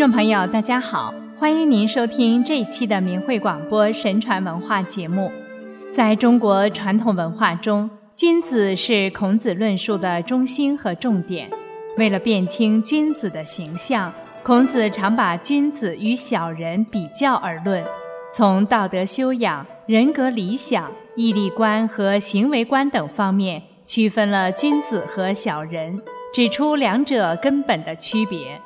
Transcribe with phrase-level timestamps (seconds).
[0.00, 5.30] 众朋友，大家好，欢迎您收听这一期的明慧广播神传文化节目。
[5.92, 11.50] 在中国传统文化中，君子是孔子论述的中心和重点。
[11.98, 14.10] 为了辨清君子的形象，
[14.42, 17.84] 孔子常把君子与小人比较而论，
[18.32, 26.00] 从道德修养、人格理想、毅力观和行为观等方面区分了君子和小人，
[26.32, 28.58] 指出两者根本的区别。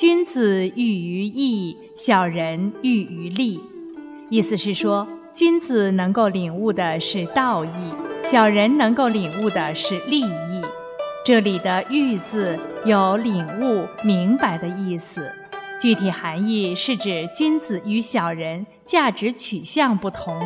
[0.00, 3.60] 君子喻于义，小人喻于利。
[4.30, 7.92] 意思是说，君子能够领悟的是道义，
[8.24, 10.62] 小人能够领悟的是利益。
[11.22, 15.30] 这里的“喻”字有领悟、明白的意思，
[15.78, 20.40] 具体含义是指君子与小人价值取向不同，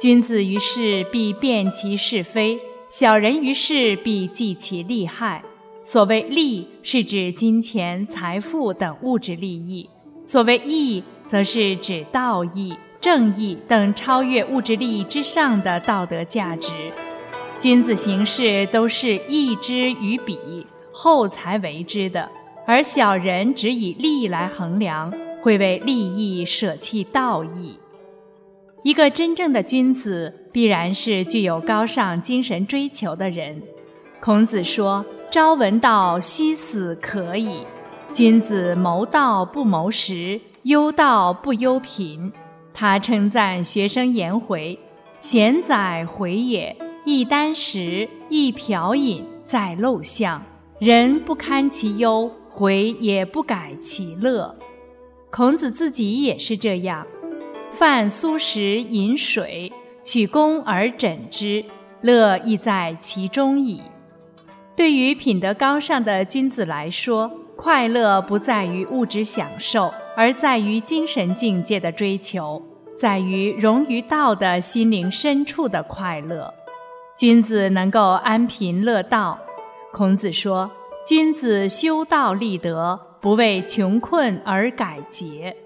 [0.00, 2.58] 君子于是必辨其是非，
[2.90, 5.44] 小人于是必计其利害。
[5.86, 9.88] 所谓利，是指金钱、财富等物质利益；
[10.26, 16.72] 所谓义，则是指道义、正义等超越物质利益之上的道德价值。
[17.60, 22.28] 君子行事都是义之于彼，后才为之的；
[22.66, 27.78] 而小人只以利来衡量，会为利益舍弃道义。
[28.82, 33.62] 一个真正的君子，必然是具有高尚精神追求的人。
[34.20, 35.04] 孔子说。
[35.28, 37.66] 朝闻道，夕死可矣。
[38.10, 42.32] 君子谋道不谋食，忧道不忧贫。
[42.72, 44.78] 他称赞学生颜回
[45.20, 46.74] ：“贤哉，回也！
[47.04, 50.40] 一箪食，一瓢饮，在陋巷，
[50.78, 54.54] 人不堪其忧，回也不改其乐。”
[55.30, 57.06] 孔子自己也是这样：
[57.72, 59.70] 饭苏食饮水，
[60.02, 61.62] 取功而枕之，
[62.00, 63.82] 乐亦在其中矣。
[64.76, 72.62] 对于品德高尚的君子来说，快乐不在于物质享受，而在于精神境界的追求，
[72.94, 76.52] 在于融于道的心灵深处的快乐。
[77.16, 79.38] 君子能够安贫乐道。
[79.90, 80.70] 孔子说
[81.06, 85.56] ：“君子修道立德，不为穷困而改节。”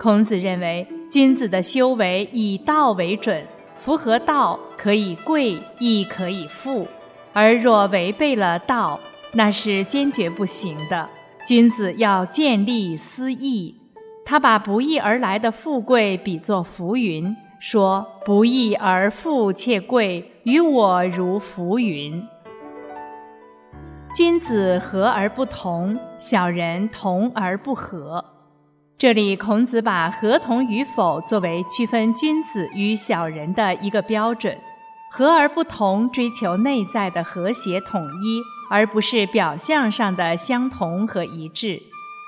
[0.00, 3.46] 孔子认为，君子的修为以道为准，
[3.78, 6.88] 符合道可以贵，亦可以富。
[7.32, 8.98] 而若违背了道，
[9.32, 11.08] 那是坚决不行的。
[11.46, 13.74] 君子要见利思义，
[14.24, 22.22] 他把不义而来的富贵比作浮云，说不义而富且贵，于我如浮云。
[24.14, 28.22] 君子和而不同，小人同而不和。
[28.98, 34.54] 这里孔子把合同与否作为区分君子与小人的一个标准。
[35.14, 41.82] 和而不同，追求内在的和谐统一，而不是表象上的相同和一致；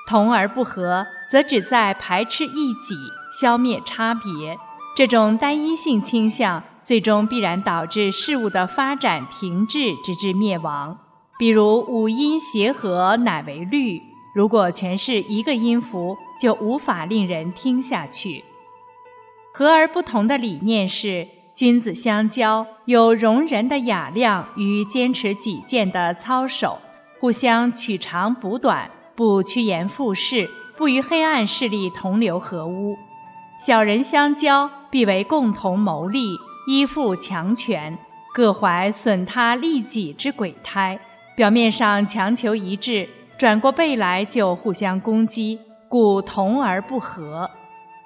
[0.06, 2.94] 同而不和，则只在排斥异己，
[3.40, 4.58] 消灭差别。
[4.94, 10.98] 这种单一性倾向，最终必然导致事物的发展停滞，直至灭亡。
[11.38, 14.02] 比如五音协和，乃为律。
[14.34, 18.44] 如果全是一个音符，就无法令人听下去。
[19.54, 21.26] 和而不同的理念是。
[21.54, 26.76] 君子相交，有容人的雅量与坚持己见的操守，
[27.20, 32.96] 互相取长补短，不趋炎附势，不与黑暗势力同流合污。
[33.60, 37.96] 小人相交，必为共同谋利，依附强权，
[38.34, 40.98] 各怀损他利己之鬼胎。
[41.36, 47.48] 表面上强求一致，转过背来就互相攻击，故同而不和。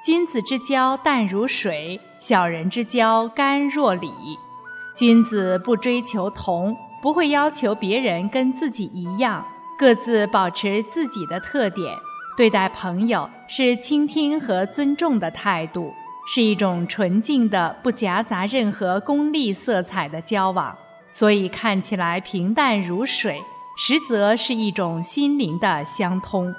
[0.00, 4.08] 君子之交淡如水，小人之交甘若醴。
[4.94, 9.44] 君子不追求同，不会要求别人跟自己一样，
[9.76, 11.92] 各自保持自己的特点。
[12.36, 15.92] 对待朋友是倾听和尊重的态度，
[16.32, 20.76] 是一种纯净的、不夹杂任何功利色彩的交往。
[21.10, 23.42] 所以看起来平淡如水，
[23.76, 26.54] 实则是一种心灵的相通。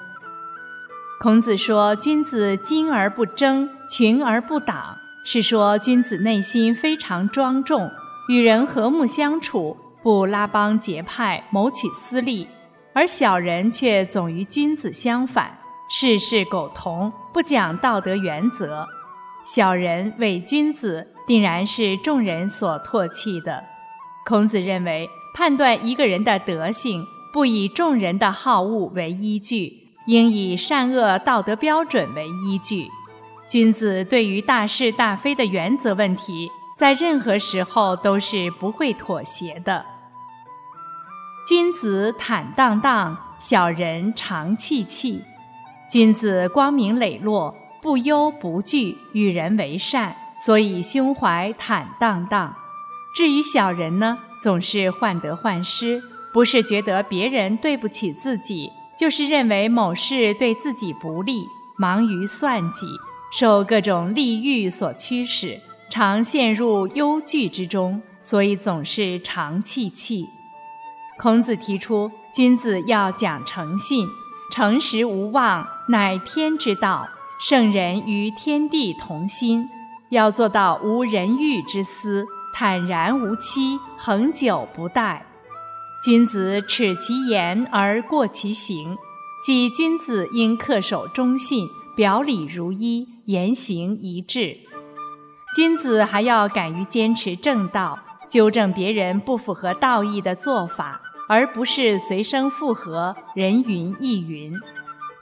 [1.21, 7.91] 孔子说：“君子精而不争，群而不党，是说君子内心非常庄重，
[8.29, 12.47] 与人和睦相处，不拉帮结派，谋取私利；
[12.93, 15.57] 而小人却总与君子相反，
[15.91, 18.87] 事事苟同，不讲道德原则。
[19.43, 23.61] 小人伪君子，定然是众人所唾弃的。”
[24.25, 29.78] 孔子认为，判断一个人的德性，不以众人的好恶为依据。
[30.09, 32.87] 应以善恶道德标准为依据。
[33.47, 39.85] 君子对于大是大非的原则问题，在任何时候都是不会妥协的。
[41.47, 45.21] 君子坦荡荡，小人长戚戚。
[45.91, 52.55] 君子光明磊落，不忧不惧，与人为善，所以胸怀坦荡荡。
[53.15, 56.01] 至于小人呢，总是患得患失，
[56.33, 61.47] 不是觉得别人对不起自己，就是认为某事对自己不利，
[61.77, 62.85] 忙于算计，
[63.31, 65.57] 受各种利欲所驱使，
[65.89, 70.25] 常陷入忧惧之中，所以总是常气气。
[71.17, 74.05] 孔子提出，君子要讲诚信，
[74.51, 77.07] 诚实无妄，乃天之道。
[77.39, 79.65] 圣人与天地同心，
[80.09, 82.25] 要做到无人欲之私。
[82.53, 85.21] 坦然无欺，恒久不殆。
[86.01, 88.97] 君子耻其言而过其行，
[89.43, 94.55] 即君子应恪守忠信，表里如一，言行一致。
[95.55, 97.99] 君子还要敢于坚持正道，
[98.29, 104.53] 纠正别人不符合道义的做法，而不是随声附和，人云亦云。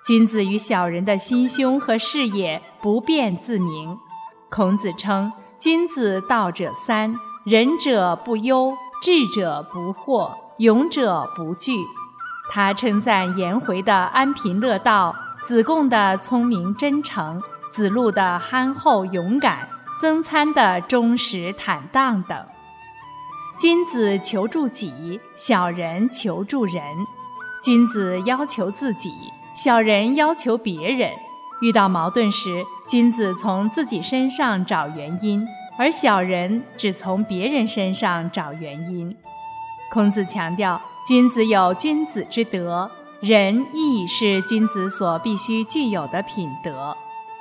[0.06, 3.98] 君子与小人的心胸和视野不便自明。
[4.50, 5.32] 孔子称。
[5.60, 8.72] 君子道者三：仁者不忧，
[9.02, 11.72] 智者不惑，勇者不惧。
[12.52, 19.70] 他称赞颜回的安贫乐道，子贡的聪明真诚，子路的憨厚勇敢，
[20.02, 22.38] 曾参的忠实坦荡等。
[23.60, 26.82] 君子求助己，小人求助人。
[27.62, 29.12] 君子要求自己，
[29.56, 31.12] 小人要求别人。
[31.62, 35.46] 遇到矛盾时，君子从自己身上找原因，
[35.78, 39.16] 而小人只从别人身上找原因。
[39.92, 42.90] 孔子强调，君子有君子之德，
[43.22, 46.96] 仁义是君子所必须具有的品德。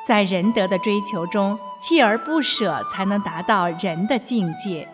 [0.07, 4.89] 在仁德的追求中，锲而不舍才能达到仁的境界。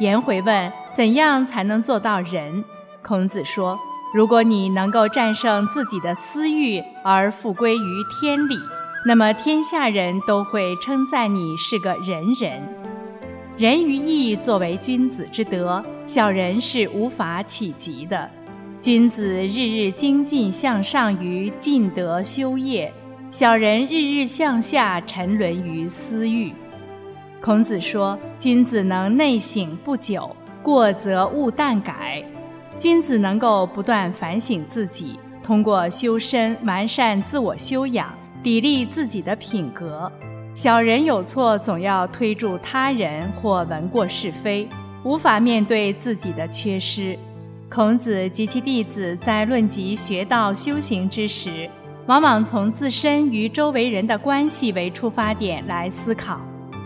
[0.00, 2.64] 颜回问：“怎样才能做到仁？”
[3.02, 3.78] 孔子说。
[4.14, 8.56] 如果你能够战胜自己的私欲而复归于天理，
[9.08, 12.83] 那么天下人都会称赞你是个仁人。
[13.56, 18.28] 仁于义作为君子之德，小人是无法企及的。
[18.80, 22.92] 君子日日精进向上于尽德修业，
[23.30, 26.52] 小人日日向下沉沦于私欲。
[27.40, 32.24] 孔子说：“君子能内省不久，过则勿惮改。”
[32.76, 38.12] 君子能够不断反省自己，通过修身完善自我修养，
[38.42, 40.10] 砥砺自己的品格。
[40.54, 44.68] 小人有错，总要推助他人或闻过是非，
[45.02, 47.18] 无法面对自己的缺失。
[47.68, 51.68] 孔子及其弟子在论及学道修行之时，
[52.06, 56.40] 往往从自身与周围人的关系为出发点来思考。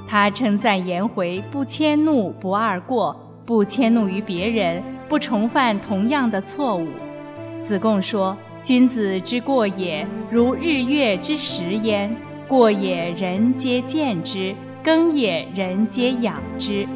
[0.08, 4.82] 他称赞颜回不迁怒，不贰过，不迁怒于别人。
[5.10, 6.86] 不重犯同样的错误。
[7.62, 12.14] 子贡说：“君子之过也，如日月之食焉。
[12.48, 16.86] 过也，人皆见之；耕也，人皆养之。”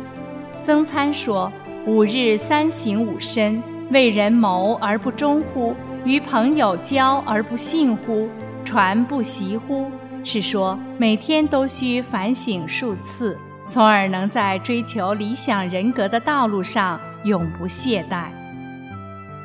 [0.62, 1.52] 曾参说
[1.86, 5.76] ：“五日三省吾身，为人谋而不忠乎？
[6.04, 8.28] 与朋友交而不信乎？
[8.64, 9.90] 传不习乎？”
[10.24, 16.98] 是说每天都需反省数次，从而能在追求理想人格的道路上。
[17.24, 18.24] 永不懈怠。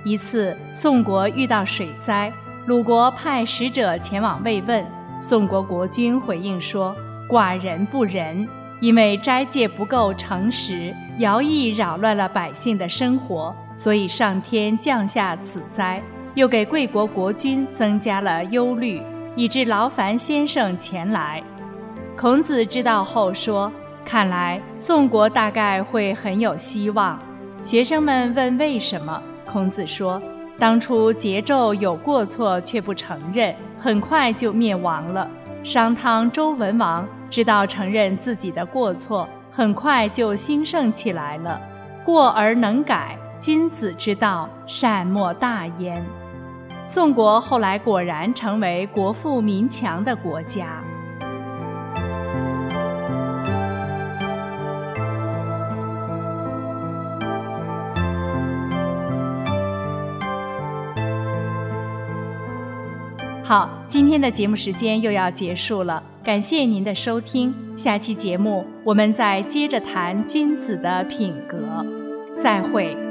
[0.03, 2.33] 一次，宋国遇到水灾，
[2.65, 4.83] 鲁国派使者前往慰问。
[5.19, 6.95] 宋国国君回应说
[7.27, 8.47] ：“寡人不仁，
[8.79, 15.99] 因为斋戒不够诚实，徭役扰乱了百姓的生活，所以上天降下此灾，
[16.35, 19.01] 又给贵国国君增加了忧虑，
[19.35, 21.41] 以致劳烦先生前来。”
[22.15, 23.71] 孔子知道后说
[24.05, 27.19] ：“看来宋国大概会很有希望。”
[27.63, 29.19] 学生们问为什么？
[29.47, 30.21] 孔子说
[30.59, 35.29] ：“当初桀纣有过错却不承认，很快就灭亡了。
[35.63, 41.61] 商汤、周文王知道承认自己的过错，很快就兴盛起来了。
[42.03, 46.03] 过而能改，君子之道，善莫大焉。”
[46.87, 50.81] 宋国后来果然成为国富民强的国家。
[63.47, 67.55] 好，今天的节目时间又要结束了，感谢您的收听。
[67.77, 71.57] 下期节目我们再接着谈君子的品格，
[72.37, 73.06] 再会。